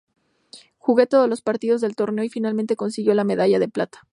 Jugó 0.79 1.05
todos 1.05 1.29
los 1.29 1.43
partidos 1.43 1.79
del 1.79 1.95
torneo, 1.95 2.25
y 2.25 2.29
finalmente 2.29 2.75
consiguió 2.75 3.13
la 3.13 3.23
medalla 3.23 3.59
de 3.59 3.69
plata. 3.69 4.01